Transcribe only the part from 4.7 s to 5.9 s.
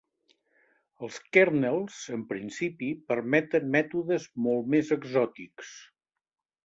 més exòtics.